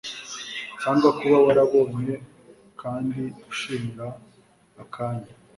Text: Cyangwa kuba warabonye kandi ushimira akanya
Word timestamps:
Cyangwa 0.81 1.09
kuba 1.19 1.37
warabonye 1.45 2.15
kandi 2.81 3.21
ushimira 3.51 4.07
akanya 4.83 5.33